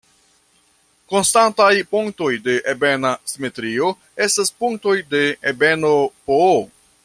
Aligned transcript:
Konstantaj 1.15 1.67
punktoj 1.91 2.29
de 2.47 2.55
ebena 2.73 3.11
simetrio 3.33 3.93
estas 4.29 4.53
punktoj 4.65 4.99
de 5.15 5.23
ebeno 5.53 5.97
"P". 6.31 6.43